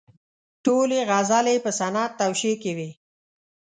ټولې 0.65 0.99
غزلې 1.09 1.53
یې 1.57 1.63
په 1.65 1.71
صنعت 1.79 2.11
توشیح 2.19 2.55
کې 2.61 2.71
وې. 2.77 2.89